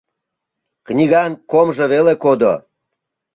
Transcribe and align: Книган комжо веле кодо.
Книган 0.85 1.31
комжо 1.51 1.85
веле 1.91 2.13
кодо. 2.23 2.53